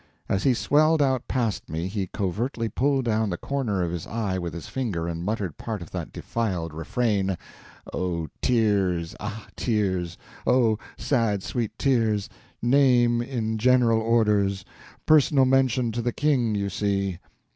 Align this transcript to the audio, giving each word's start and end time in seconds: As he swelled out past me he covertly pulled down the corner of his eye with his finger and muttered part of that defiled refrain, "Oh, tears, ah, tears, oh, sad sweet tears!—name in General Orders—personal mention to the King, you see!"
As 0.27 0.41
he 0.41 0.55
swelled 0.55 0.99
out 0.99 1.27
past 1.27 1.69
me 1.69 1.85
he 1.85 2.07
covertly 2.07 2.67
pulled 2.69 3.05
down 3.05 3.29
the 3.29 3.37
corner 3.37 3.83
of 3.83 3.91
his 3.91 4.07
eye 4.07 4.39
with 4.39 4.51
his 4.55 4.67
finger 4.67 5.07
and 5.07 5.23
muttered 5.23 5.59
part 5.59 5.79
of 5.83 5.91
that 5.91 6.11
defiled 6.11 6.73
refrain, 6.73 7.37
"Oh, 7.93 8.27
tears, 8.41 9.15
ah, 9.19 9.45
tears, 9.55 10.17
oh, 10.47 10.79
sad 10.97 11.43
sweet 11.43 11.77
tears!—name 11.77 13.21
in 13.21 13.59
General 13.59 13.99
Orders—personal 14.01 15.45
mention 15.45 15.91
to 15.91 16.01
the 16.01 16.13
King, 16.13 16.55
you 16.55 16.71
see!" 16.71 17.19